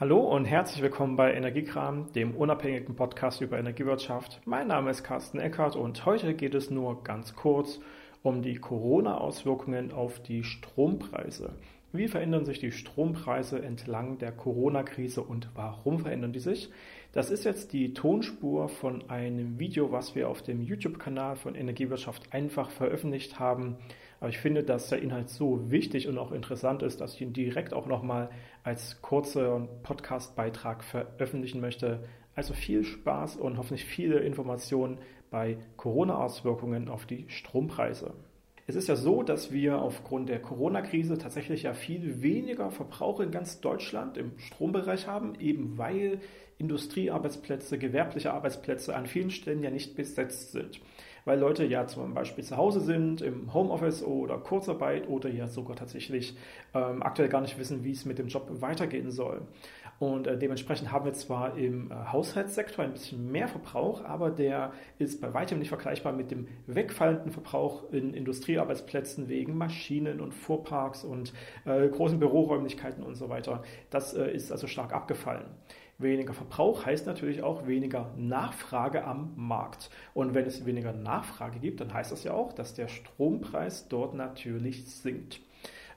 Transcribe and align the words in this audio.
Hallo 0.00 0.18
und 0.18 0.44
herzlich 0.44 0.82
willkommen 0.82 1.14
bei 1.14 1.32
Energiekram, 1.34 2.12
dem 2.14 2.34
unabhängigen 2.34 2.96
Podcast 2.96 3.40
über 3.40 3.60
Energiewirtschaft. 3.60 4.40
Mein 4.44 4.66
Name 4.66 4.90
ist 4.90 5.04
Carsten 5.04 5.38
Eckert 5.38 5.76
und 5.76 6.04
heute 6.04 6.34
geht 6.34 6.56
es 6.56 6.68
nur 6.68 7.04
ganz 7.04 7.36
kurz 7.36 7.78
um 8.24 8.42
die 8.42 8.56
Corona-Auswirkungen 8.56 9.92
auf 9.92 10.20
die 10.20 10.42
Strompreise. 10.42 11.52
Wie 11.92 12.08
verändern 12.08 12.44
sich 12.44 12.58
die 12.58 12.72
Strompreise 12.72 13.62
entlang 13.62 14.18
der 14.18 14.32
Corona-Krise 14.32 15.22
und 15.22 15.48
warum 15.54 16.00
verändern 16.00 16.32
die 16.32 16.40
sich? 16.40 16.72
Das 17.12 17.30
ist 17.30 17.44
jetzt 17.44 17.72
die 17.72 17.94
Tonspur 17.94 18.68
von 18.68 19.08
einem 19.08 19.60
Video, 19.60 19.92
was 19.92 20.16
wir 20.16 20.28
auf 20.28 20.42
dem 20.42 20.60
YouTube-Kanal 20.60 21.36
von 21.36 21.54
Energiewirtschaft 21.54 22.32
einfach 22.32 22.70
veröffentlicht 22.70 23.38
haben. 23.38 23.76
Aber 24.24 24.30
ich 24.30 24.38
finde, 24.38 24.62
dass 24.62 24.88
der 24.88 25.02
Inhalt 25.02 25.28
so 25.28 25.70
wichtig 25.70 26.08
und 26.08 26.16
auch 26.16 26.32
interessant 26.32 26.82
ist, 26.82 27.02
dass 27.02 27.12
ich 27.12 27.20
ihn 27.20 27.34
direkt 27.34 27.74
auch 27.74 27.84
nochmal 27.84 28.30
als 28.62 29.02
kurzer 29.02 29.68
Podcast-Beitrag 29.82 30.82
veröffentlichen 30.82 31.60
möchte. 31.60 32.04
Also 32.34 32.54
viel 32.54 32.84
Spaß 32.84 33.36
und 33.36 33.58
hoffentlich 33.58 33.84
viele 33.84 34.20
Informationen 34.20 34.96
bei 35.30 35.58
Corona-Auswirkungen 35.76 36.88
auf 36.88 37.04
die 37.04 37.26
Strompreise. 37.28 38.14
Es 38.66 38.76
ist 38.76 38.88
ja 38.88 38.96
so, 38.96 39.22
dass 39.22 39.52
wir 39.52 39.82
aufgrund 39.82 40.30
der 40.30 40.40
Corona-Krise 40.40 41.18
tatsächlich 41.18 41.64
ja 41.64 41.74
viel 41.74 42.22
weniger 42.22 42.70
Verbrauch 42.70 43.20
in 43.20 43.30
ganz 43.30 43.60
Deutschland 43.60 44.16
im 44.16 44.38
Strombereich 44.38 45.06
haben, 45.06 45.34
eben 45.38 45.76
weil 45.76 46.18
Industriearbeitsplätze, 46.56 47.76
gewerbliche 47.76 48.32
Arbeitsplätze 48.32 48.96
an 48.96 49.04
vielen 49.04 49.30
Stellen 49.30 49.62
ja 49.62 49.70
nicht 49.70 49.96
besetzt 49.96 50.52
sind. 50.52 50.80
Weil 51.24 51.38
Leute 51.38 51.64
ja 51.64 51.86
zum 51.86 52.12
Beispiel 52.14 52.44
zu 52.44 52.56
Hause 52.56 52.80
sind, 52.80 53.22
im 53.22 53.54
Homeoffice 53.54 54.02
oder 54.02 54.38
Kurzarbeit 54.38 55.08
oder 55.08 55.30
ja 55.30 55.48
sogar 55.48 55.76
tatsächlich 55.76 56.36
ähm, 56.74 57.02
aktuell 57.02 57.28
gar 57.28 57.40
nicht 57.40 57.58
wissen, 57.58 57.82
wie 57.82 57.92
es 57.92 58.04
mit 58.04 58.18
dem 58.18 58.28
Job 58.28 58.46
weitergehen 58.60 59.10
soll. 59.10 59.42
Und 59.98 60.26
äh, 60.26 60.36
dementsprechend 60.36 60.90
haben 60.92 61.04
wir 61.04 61.12
zwar 61.12 61.56
im 61.56 61.90
äh, 61.90 61.94
Haushaltssektor 61.94 62.84
ein 62.84 62.92
bisschen 62.92 63.30
mehr 63.30 63.48
Verbrauch, 63.48 64.04
aber 64.04 64.30
der 64.30 64.72
ist 64.98 65.20
bei 65.20 65.32
weitem 65.32 65.58
nicht 65.58 65.68
vergleichbar 65.68 66.12
mit 66.12 66.30
dem 66.30 66.48
wegfallenden 66.66 67.30
Verbrauch 67.30 67.90
in 67.92 68.12
Industriearbeitsplätzen 68.12 69.28
wegen 69.28 69.56
Maschinen 69.56 70.20
und 70.20 70.34
Fuhrparks 70.34 71.04
und 71.04 71.32
äh, 71.64 71.88
großen 71.88 72.18
Büroräumlichkeiten 72.18 73.04
und 73.04 73.14
so 73.14 73.28
weiter. 73.28 73.62
Das 73.90 74.14
äh, 74.14 74.30
ist 74.30 74.50
also 74.50 74.66
stark 74.66 74.92
abgefallen. 74.92 75.46
Weniger 75.96 76.34
Verbrauch 76.34 76.84
heißt 76.84 77.06
natürlich 77.06 77.44
auch 77.44 77.68
weniger 77.68 78.12
Nachfrage 78.16 79.04
am 79.04 79.32
Markt. 79.36 79.90
Und 80.12 80.34
wenn 80.34 80.44
es 80.44 80.66
weniger 80.66 80.92
Nachfrage 80.92 81.60
gibt, 81.60 81.80
dann 81.80 81.94
heißt 81.94 82.10
das 82.10 82.24
ja 82.24 82.32
auch, 82.32 82.52
dass 82.52 82.74
der 82.74 82.88
Strompreis 82.88 83.86
dort 83.88 84.14
natürlich 84.14 84.86
sinkt. 84.86 85.40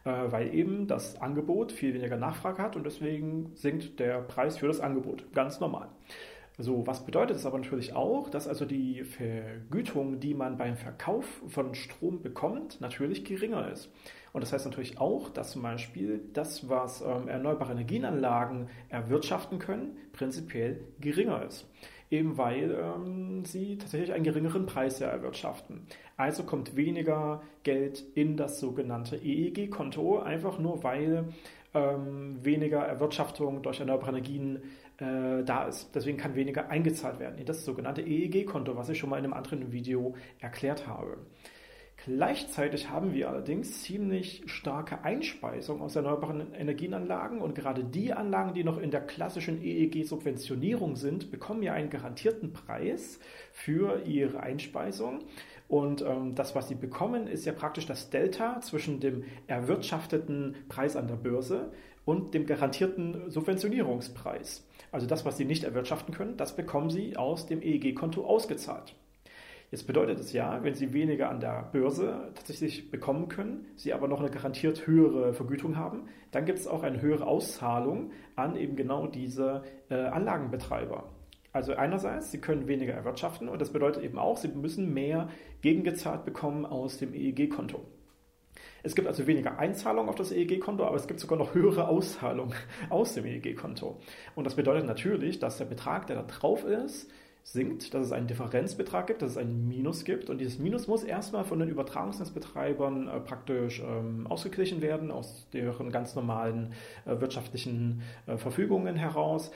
Äh, 0.06 0.32
weil 0.32 0.54
eben 0.54 0.88
das 0.88 1.20
Angebot 1.22 1.72
viel 1.72 1.94
weniger 1.94 2.18
Nachfrage 2.18 2.62
hat 2.62 2.76
und 2.76 2.86
deswegen 2.86 3.52
sinkt 3.56 4.00
der 4.00 4.22
Preis 4.22 4.58
für 4.58 4.68
das 4.68 4.80
Angebot. 4.80 5.32
Ganz 5.34 5.60
normal. 5.60 5.90
So, 6.60 6.88
was 6.88 7.06
bedeutet 7.06 7.38
es 7.38 7.46
aber 7.46 7.60
natürlich 7.60 7.94
auch, 7.94 8.30
dass 8.30 8.48
also 8.48 8.66
die 8.66 9.04
Vergütung, 9.04 10.20
die 10.20 10.34
man 10.34 10.58
beim 10.58 10.76
Verkauf 10.76 11.26
von 11.48 11.76
Strom 11.76 12.22
bekommt, 12.24 12.82
natürlich 12.82 13.26
geringer 13.26 13.72
ist. 13.72 13.92
Und 14.34 14.42
das 14.42 14.54
heißt 14.54 14.66
natürlich 14.66 15.00
auch, 15.00 15.30
dass 15.30 15.52
zum 15.52 15.62
Beispiel 15.62 16.22
das, 16.34 16.68
was 16.68 17.02
ähm, 17.02 17.28
erneuerbare 17.28 17.74
Energienanlagen 17.74 18.70
erwirtschaften 18.90 19.60
können, 19.60 19.98
prinzipiell 20.14 20.80
geringer 21.00 21.44
ist 21.44 21.68
eben 22.10 22.38
weil 22.38 22.72
ähm, 22.72 23.46
sie 23.46 23.78
tatsächlich 23.78 24.14
einen 24.14 24.24
geringeren 24.24 24.66
Preis 24.66 25.00
ja 25.00 25.08
erwirtschaften. 25.08 25.88
Also 26.16 26.44
kommt 26.44 26.76
weniger 26.76 27.42
Geld 27.64 28.04
in 28.16 28.38
das 28.38 28.60
sogenannte 28.60 29.18
EEG-Konto, 29.18 30.20
einfach 30.20 30.60
nur 30.60 30.84
weil 30.84 31.30
ähm, 31.74 32.44
weniger 32.44 32.80
Erwirtschaftung 32.80 33.62
durch 33.62 33.80
erneuerbare 33.80 34.12
Energien 34.12 34.62
äh, 34.98 35.44
da 35.44 35.68
ist. 35.68 35.94
Deswegen 35.94 36.18
kann 36.18 36.36
weniger 36.36 36.70
eingezahlt 36.70 37.20
werden 37.20 37.38
in 37.38 37.46
das 37.46 37.66
sogenannte 37.66 38.02
EEG-Konto, 38.02 38.76
was 38.76 38.90
ich 38.90 38.98
schon 38.98 39.10
mal 39.10 39.18
in 39.18 39.26
einem 39.26 39.34
anderen 39.34 39.72
Video 39.72 40.16
erklärt 40.40 40.88
habe. 40.88 41.18
Gleichzeitig 42.08 42.90
haben 42.90 43.14
wir 43.14 43.28
allerdings 43.28 43.84
ziemlich 43.84 44.42
starke 44.46 45.04
Einspeisung 45.04 45.82
aus 45.82 45.98
erneuerbaren 45.98 46.54
Energienanlagen 46.54 47.42
und 47.42 47.54
gerade 47.54 47.84
die 47.84 48.14
Anlagen, 48.14 48.54
die 48.54 48.64
noch 48.64 48.78
in 48.78 48.92
der 48.92 49.02
klassischen 49.02 49.62
EEG-Subventionierung 49.62 50.96
sind, 50.96 51.32
bekommen 51.32 51.64
ja 51.64 51.74
einen 51.74 51.90
garantierten 51.90 52.54
Preis 52.54 53.20
für 53.52 54.04
ihre 54.06 54.40
Einspeisung. 54.40 55.26
Und 55.68 56.02
ähm, 56.02 56.34
das, 56.34 56.56
was 56.56 56.70
sie 56.70 56.76
bekommen, 56.76 57.28
ist 57.28 57.46
ja 57.46 57.52
praktisch 57.52 57.88
das 57.88 58.10
Delta 58.10 58.62
zwischen 58.62 59.02
dem 59.02 59.26
erwirtschafteten 59.48 60.56
Preis 60.70 60.96
an 60.96 61.10
der 61.10 61.18
Börse 61.18 61.74
und 62.06 62.34
dem 62.34 62.46
garantierten 62.46 63.30
Subventionierungspreis. 63.30 64.66
Also 64.94 65.08
das, 65.08 65.26
was 65.26 65.36
sie 65.36 65.44
nicht 65.44 65.66
erwirtschaften 65.66 66.14
können, 66.14 66.38
das 66.38 66.56
bekommen 66.56 66.90
sie 66.90 67.18
aus 67.18 67.48
dem 67.48 67.62
EEG-Konto 67.62 68.24
ausgezahlt. 68.24 68.96
Jetzt 69.70 69.86
bedeutet 69.86 70.20
es 70.20 70.32
ja, 70.32 70.64
wenn 70.64 70.76
Sie 70.76 70.94
weniger 70.94 71.30
an 71.30 71.42
der 71.42 71.70
Börse 71.74 72.32
tatsächlich 72.36 72.90
bekommen 72.90 73.28
können, 73.28 73.66
Sie 73.76 73.92
aber 73.92 74.08
noch 74.08 74.22
eine 74.22 74.30
garantiert 74.30 74.88
höhere 74.88 75.34
Vergütung 75.34 75.76
haben, 75.76 76.08
dann 76.32 76.46
gibt 76.46 76.60
es 76.60 76.68
auch 76.68 76.84
eine 76.84 77.02
höhere 77.02 77.28
Auszahlung 77.28 78.12
an 78.36 78.56
eben 78.56 78.78
genau 78.78 79.08
diese 79.08 79.64
äh, 79.90 79.96
Anlagenbetreiber. 79.96 81.12
Also 81.52 81.74
einerseits, 81.74 82.32
Sie 82.32 82.40
können 82.40 82.68
weniger 82.68 82.94
erwirtschaften 82.94 83.50
und 83.50 83.60
das 83.60 83.74
bedeutet 83.74 84.04
eben 84.04 84.18
auch, 84.18 84.38
Sie 84.38 84.48
müssen 84.48 84.94
mehr 84.94 85.28
gegengezahlt 85.62 86.24
bekommen 86.24 86.66
aus 86.66 86.98
dem 86.98 87.14
EEG-Konto. 87.14 87.84
Es 88.84 88.96
gibt 88.96 89.08
also 89.08 89.28
weniger 89.28 89.60
Einzahlung 89.60 90.08
auf 90.08 90.16
das 90.16 90.32
EEG-Konto, 90.32 90.86
aber 90.86 90.96
es 90.96 91.08
gibt 91.08 91.20
sogar 91.20 91.38
noch 91.38 91.54
höhere 91.54 91.90
Auszahlung 91.90 92.54
aus 92.90 93.16
dem 93.16 93.26
EEG-Konto. 93.26 94.00
Und 94.36 94.44
das 94.46 94.56
bedeutet 94.56 94.86
natürlich, 94.86 95.40
dass 95.40 95.58
der 95.58 95.66
Betrag, 95.66 96.08
der 96.08 96.16
da 96.16 96.24
drauf 96.24 96.64
ist, 96.64 97.12
sinkt, 97.50 97.94
dass 97.94 98.08
es 98.08 98.12
einen 98.12 98.28
Differenzbetrag 98.28 99.08
gibt, 99.08 99.22
dass 99.22 99.32
es 99.32 99.38
einen 99.38 99.70
Minus 99.70 100.04
gibt. 100.04 100.30
Und 100.30 100.40
dieses 100.40 100.60
Minus 100.60 100.88
muss 100.88 101.04
erstmal 101.04 101.46
von 101.46 101.60
den 101.60 101.70
Übertragungsnetzbetreibern 101.70 103.08
äh, 103.08 103.20
praktisch 103.22 103.80
ähm, 103.80 104.28
ausgeglichen 104.28 104.82
werden, 104.82 105.12
aus 105.12 105.48
deren 105.54 105.90
ganz 105.90 106.14
normalen 106.14 106.74
äh, 107.06 107.22
wirtschaftlichen 107.22 108.02
äh, 108.26 108.36
Verfügungen 108.36 108.98
heraus. 108.98 109.52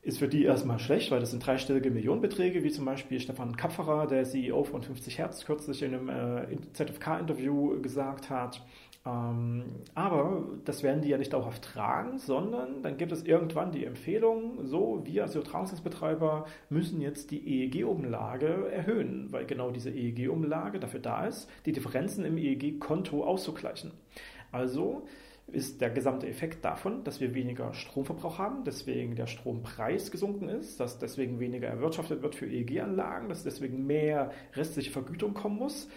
Ist 0.00 0.20
für 0.20 0.28
die 0.28 0.44
erstmal 0.44 0.78
schlecht, 0.78 1.10
weil 1.10 1.18
das 1.18 1.32
sind 1.32 1.44
dreistellige 1.44 1.90
Millionenbeträge, 1.90 2.62
wie 2.62 2.70
zum 2.70 2.84
Beispiel 2.84 3.18
Stefan 3.18 3.56
Kapferer, 3.56 4.06
der 4.06 4.22
CEO 4.22 4.62
von 4.62 4.82
50 4.82 5.18
Hertz, 5.18 5.44
kürzlich 5.44 5.82
in 5.82 5.94
einem 5.94 6.08
äh, 6.08 6.56
ZFK-Interview 6.72 7.82
gesagt 7.82 8.30
hat. 8.30 8.64
Ähm, 9.06 9.64
aber 9.94 10.44
das 10.64 10.82
werden 10.82 11.02
die 11.02 11.08
ja 11.08 11.18
nicht 11.18 11.32
dauerhaft 11.32 11.62
tragen, 11.62 12.18
sondern 12.18 12.82
dann 12.82 12.96
gibt 12.96 13.12
es 13.12 13.22
irgendwann 13.22 13.72
die 13.72 13.84
Empfehlung, 13.84 14.66
so 14.66 15.02
wir 15.04 15.22
als 15.22 15.34
Übertragungsnetzbetreiber 15.34 16.46
müssen 16.68 17.00
jetzt 17.00 17.30
die 17.30 17.64
EEG-Umlage 17.64 18.70
erhöhen, 18.70 19.28
weil 19.30 19.46
genau 19.46 19.70
diese 19.70 19.90
EEG-Umlage 19.90 20.80
dafür 20.80 21.00
da 21.00 21.26
ist, 21.26 21.48
die 21.64 21.72
Differenzen 21.72 22.24
im 22.24 22.36
EEG-Konto 22.36 23.24
auszugleichen. 23.24 23.92
Also 24.50 25.06
ist 25.46 25.80
der 25.80 25.90
gesamte 25.90 26.28
Effekt 26.28 26.62
davon, 26.64 27.04
dass 27.04 27.20
wir 27.20 27.34
weniger 27.34 27.72
Stromverbrauch 27.72 28.38
haben, 28.38 28.64
deswegen 28.64 29.14
der 29.14 29.26
Strompreis 29.26 30.10
gesunken 30.10 30.48
ist, 30.48 30.78
dass 30.80 30.98
deswegen 30.98 31.40
weniger 31.40 31.68
erwirtschaftet 31.68 32.20
wird 32.20 32.34
für 32.34 32.46
EEG-Anlagen, 32.46 33.30
dass 33.30 33.44
deswegen 33.44 33.86
mehr 33.86 34.32
restliche 34.54 34.90
Vergütung 34.90 35.32
kommen 35.32 35.56
muss 35.56 35.88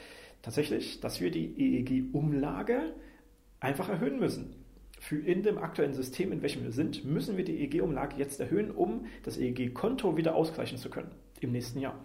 tatsächlich, 0.41 0.99
dass 0.99 1.21
wir 1.21 1.31
die 1.31 1.53
EEG-Umlage 1.57 2.93
einfach 3.59 3.89
erhöhen 3.89 4.19
müssen. 4.19 4.55
Für 4.99 5.17
in 5.17 5.43
dem 5.43 5.57
aktuellen 5.57 5.93
System, 5.93 6.31
in 6.31 6.41
welchem 6.41 6.63
wir 6.63 6.71
sind, 6.71 7.05
müssen 7.05 7.37
wir 7.37 7.45
die 7.45 7.59
EEG-Umlage 7.61 8.17
jetzt 8.17 8.39
erhöhen, 8.39 8.71
um 8.71 9.05
das 9.23 9.37
EEG-Konto 9.37 10.17
wieder 10.17 10.35
ausgleichen 10.35 10.77
zu 10.77 10.89
können 10.89 11.11
im 11.39 11.51
nächsten 11.51 11.79
Jahr. 11.79 11.99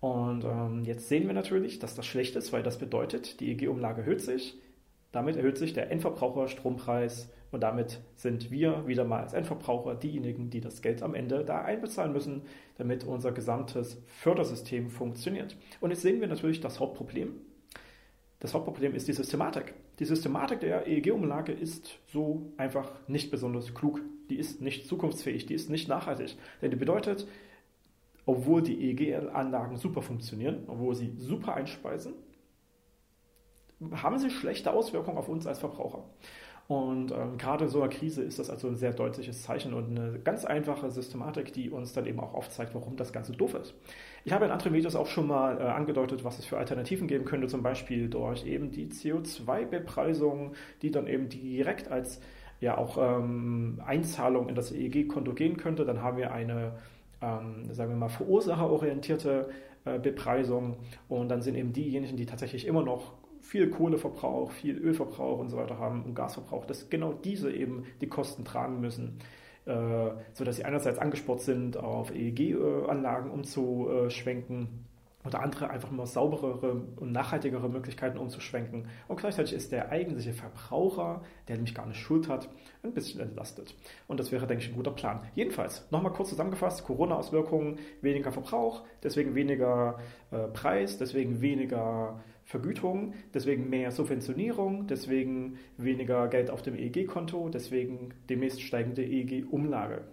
Und 0.00 0.44
ähm, 0.44 0.84
jetzt 0.84 1.08
sehen 1.08 1.26
wir 1.26 1.34
natürlich, 1.34 1.78
dass 1.78 1.94
das 1.94 2.06
schlecht 2.06 2.36
ist, 2.36 2.52
weil 2.52 2.62
das 2.62 2.78
bedeutet, 2.78 3.40
die 3.40 3.50
EEG-Umlage 3.50 4.02
erhöht 4.02 4.20
sich, 4.20 4.58
damit 5.12 5.36
erhöht 5.36 5.58
sich 5.58 5.72
der 5.72 5.90
Endverbraucher-Strompreis 5.90 7.30
und 7.50 7.62
damit 7.62 8.00
sind 8.14 8.50
wir 8.50 8.86
wieder 8.86 9.04
mal 9.04 9.22
als 9.22 9.32
Endverbraucher 9.32 9.94
diejenigen, 9.94 10.50
die 10.50 10.60
das 10.60 10.82
Geld 10.82 11.02
am 11.02 11.14
Ende 11.14 11.44
da 11.44 11.62
einbezahlen 11.62 12.12
müssen, 12.12 12.42
damit 12.76 13.04
unser 13.04 13.32
gesamtes 13.32 14.02
Fördersystem 14.06 14.90
funktioniert. 14.90 15.56
Und 15.80 15.90
jetzt 15.90 16.02
sehen 16.02 16.20
wir 16.20 16.28
natürlich 16.28 16.60
das 16.60 16.78
Hauptproblem. 16.78 17.40
Das 18.40 18.54
Hauptproblem 18.54 18.94
ist 18.94 19.08
die 19.08 19.14
Systematik. 19.14 19.74
Die 19.98 20.04
Systematik 20.04 20.60
der 20.60 20.86
EEG-Umlage 20.86 21.52
ist 21.52 21.98
so 22.06 22.52
einfach 22.56 22.92
nicht 23.08 23.30
besonders 23.30 23.74
klug. 23.74 24.00
Die 24.30 24.36
ist 24.36 24.60
nicht 24.60 24.86
zukunftsfähig, 24.86 25.46
die 25.46 25.54
ist 25.54 25.70
nicht 25.70 25.88
nachhaltig. 25.88 26.36
Denn 26.60 26.70
die 26.70 26.76
bedeutet, 26.76 27.26
obwohl 28.26 28.62
die 28.62 28.90
EEG-Anlagen 28.90 29.78
super 29.78 30.02
funktionieren, 30.02 30.64
obwohl 30.66 30.94
sie 30.94 31.14
super 31.16 31.54
einspeisen, 31.54 32.12
haben 33.92 34.18
sie 34.18 34.30
schlechte 34.30 34.72
Auswirkungen 34.72 35.18
auf 35.18 35.28
uns 35.28 35.46
als 35.46 35.58
Verbraucher. 35.58 36.04
Und 36.68 37.12
ähm, 37.12 37.38
gerade 37.38 37.64
in 37.64 37.70
so 37.70 37.80
einer 37.80 37.90
Krise 37.90 38.22
ist 38.22 38.38
das 38.38 38.50
also 38.50 38.68
ein 38.68 38.76
sehr 38.76 38.92
deutliches 38.92 39.42
Zeichen 39.42 39.72
und 39.72 39.98
eine 39.98 40.18
ganz 40.18 40.44
einfache 40.44 40.90
Systematik, 40.90 41.54
die 41.54 41.70
uns 41.70 41.94
dann 41.94 42.04
eben 42.04 42.20
auch 42.20 42.34
aufzeigt, 42.34 42.74
warum 42.74 42.94
das 42.94 43.10
Ganze 43.10 43.32
doof 43.32 43.54
ist. 43.54 43.74
Ich 44.24 44.34
habe 44.34 44.44
in 44.44 44.50
anderen 44.50 44.74
Videos 44.74 44.94
auch 44.94 45.06
schon 45.06 45.28
mal 45.28 45.58
äh, 45.58 45.62
angedeutet, 45.62 46.24
was 46.24 46.38
es 46.38 46.44
für 46.44 46.58
Alternativen 46.58 47.08
geben 47.08 47.24
könnte, 47.24 47.46
zum 47.46 47.62
Beispiel 47.62 48.10
durch 48.10 48.44
eben 48.44 48.70
die 48.70 48.88
CO2-Bepreisung, 48.88 50.52
die 50.82 50.90
dann 50.90 51.06
eben 51.06 51.30
direkt 51.30 51.90
als 51.90 52.20
ja 52.60 52.76
auch 52.76 52.98
ähm, 52.98 53.80
Einzahlung 53.86 54.50
in 54.50 54.54
das 54.54 54.70
EEG-Konto 54.70 55.32
gehen 55.32 55.56
könnte. 55.56 55.86
Dann 55.86 56.02
haben 56.02 56.18
wir 56.18 56.32
eine, 56.32 56.72
ähm, 57.22 57.72
sagen 57.72 57.92
wir 57.92 57.96
mal, 57.96 58.10
verursacherorientierte 58.10 59.48
äh, 59.86 59.98
Bepreisung 59.98 60.76
und 61.08 61.30
dann 61.30 61.40
sind 61.40 61.54
eben 61.54 61.72
diejenigen, 61.72 62.18
die 62.18 62.26
tatsächlich 62.26 62.66
immer 62.66 62.82
noch 62.82 63.12
viel 63.48 63.70
Kohleverbrauch, 63.70 64.50
viel 64.50 64.76
Ölverbrauch 64.76 65.38
und 65.38 65.48
so 65.48 65.56
weiter 65.56 65.78
haben 65.78 66.02
und 66.04 66.14
Gasverbrauch, 66.14 66.66
dass 66.66 66.90
genau 66.90 67.14
diese 67.14 67.50
eben 67.50 67.86
die 68.02 68.06
Kosten 68.06 68.44
tragen 68.44 68.80
müssen, 68.80 69.20
äh, 69.64 70.10
sodass 70.34 70.56
sie 70.56 70.66
einerseits 70.66 70.98
angespurt 70.98 71.40
sind, 71.40 71.78
auf 71.78 72.14
EEG-Anlagen 72.14 73.30
umzuschwenken 73.30 74.87
oder 75.24 75.42
andere 75.42 75.70
einfach 75.70 75.90
mal 75.90 76.06
sauberere 76.06 76.82
und 76.96 77.12
nachhaltigere 77.12 77.68
Möglichkeiten 77.68 78.18
umzuschwenken. 78.18 78.88
Und 79.08 79.18
gleichzeitig 79.18 79.52
ist 79.52 79.72
der 79.72 79.90
eigentliche 79.90 80.32
Verbraucher, 80.32 81.22
der 81.48 81.56
nämlich 81.56 81.74
gar 81.74 81.86
nicht 81.86 82.00
Schuld 82.00 82.28
hat, 82.28 82.48
ein 82.82 82.94
bisschen 82.94 83.20
entlastet. 83.20 83.74
Und 84.06 84.20
das 84.20 84.30
wäre, 84.30 84.46
denke 84.46 84.62
ich, 84.62 84.70
ein 84.70 84.76
guter 84.76 84.92
Plan. 84.92 85.20
Jedenfalls, 85.34 85.90
nochmal 85.90 86.12
kurz 86.12 86.30
zusammengefasst, 86.30 86.84
Corona-Auswirkungen, 86.84 87.78
weniger 88.00 88.30
Verbrauch, 88.30 88.84
deswegen 89.02 89.34
weniger 89.34 89.98
äh, 90.30 90.46
Preis, 90.48 90.98
deswegen 90.98 91.40
weniger 91.40 92.20
Vergütung, 92.44 93.12
deswegen 93.34 93.68
mehr 93.68 93.90
Subventionierung, 93.90 94.86
deswegen 94.86 95.58
weniger 95.76 96.28
Geld 96.28 96.48
auf 96.50 96.62
dem 96.62 96.76
EEG-Konto, 96.76 97.50
deswegen 97.50 98.14
demnächst 98.30 98.62
steigende 98.62 99.04
EEG-Umlage. 99.04 100.04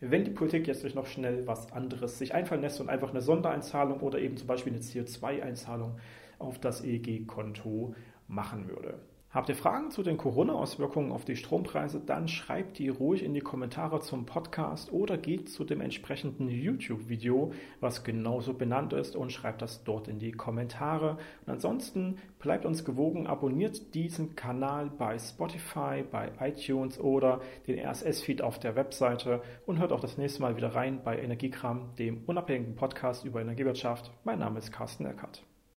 Wenn 0.00 0.24
die 0.24 0.30
Politik 0.30 0.66
jetzt 0.66 0.94
noch 0.94 1.06
schnell 1.06 1.46
was 1.46 1.72
anderes 1.72 2.18
sich 2.18 2.34
einfallen 2.34 2.60
lässt 2.60 2.80
und 2.80 2.90
einfach 2.90 3.10
eine 3.10 3.22
Sondereinzahlung 3.22 4.00
oder 4.00 4.18
eben 4.18 4.36
zum 4.36 4.46
Beispiel 4.46 4.72
eine 4.74 4.82
CO2-Einzahlung 4.82 5.98
auf 6.38 6.58
das 6.58 6.84
EEG-Konto 6.84 7.94
machen 8.28 8.68
würde. 8.68 8.98
Habt 9.36 9.50
ihr 9.50 9.54
Fragen 9.54 9.90
zu 9.90 10.02
den 10.02 10.16
Corona-Auswirkungen 10.16 11.12
auf 11.12 11.26
die 11.26 11.36
Strompreise, 11.36 12.00
dann 12.00 12.26
schreibt 12.26 12.78
die 12.78 12.88
ruhig 12.88 13.22
in 13.22 13.34
die 13.34 13.42
Kommentare 13.42 14.00
zum 14.00 14.24
Podcast 14.24 14.90
oder 14.94 15.18
geht 15.18 15.50
zu 15.50 15.64
dem 15.64 15.82
entsprechenden 15.82 16.48
YouTube-Video, 16.48 17.52
was 17.80 18.02
genauso 18.02 18.54
benannt 18.54 18.94
ist 18.94 19.14
und 19.14 19.30
schreibt 19.30 19.60
das 19.60 19.84
dort 19.84 20.08
in 20.08 20.18
die 20.18 20.32
Kommentare. 20.32 21.18
Und 21.44 21.52
ansonsten 21.52 22.16
bleibt 22.38 22.64
uns 22.64 22.82
gewogen, 22.86 23.26
abonniert 23.26 23.94
diesen 23.94 24.36
Kanal 24.36 24.88
bei 24.88 25.18
Spotify, 25.18 26.02
bei 26.10 26.32
iTunes 26.40 26.98
oder 26.98 27.42
den 27.66 27.78
RSS-Feed 27.78 28.40
auf 28.40 28.58
der 28.58 28.74
Webseite 28.74 29.42
und 29.66 29.78
hört 29.78 29.92
auch 29.92 30.00
das 30.00 30.16
nächste 30.16 30.40
Mal 30.40 30.56
wieder 30.56 30.74
rein 30.74 31.02
bei 31.04 31.18
Energiekram, 31.18 31.94
dem 31.98 32.22
unabhängigen 32.24 32.74
Podcast 32.74 33.26
über 33.26 33.42
Energiewirtschaft. 33.42 34.10
Mein 34.24 34.38
Name 34.38 34.60
ist 34.60 34.72
Carsten 34.72 35.04
Eckert. 35.04 35.44